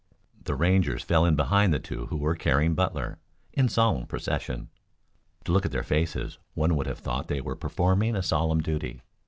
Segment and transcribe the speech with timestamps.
[0.45, 3.19] The Rangers fell in behind the two who were carrying Butler,
[3.53, 4.69] in solemn procession.
[5.43, 9.03] To look at their faces one would have thought they were performing a solemn duty.